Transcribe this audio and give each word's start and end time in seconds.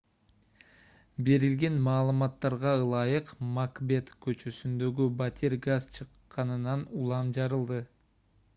берилген 1.25 1.75
маалыматтарга 1.87 2.71
ылайык 2.87 3.29
макбет 3.59 4.09
көчөсүндөгү 4.27 5.07
батир 5.21 5.57
газ 5.69 5.89
чыкканынан 5.99 6.87
улам 7.03 7.31
жарылды 7.41 7.83